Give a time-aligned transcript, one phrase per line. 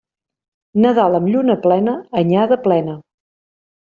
[0.85, 2.97] Nadal amb lluna plena, anyada plena.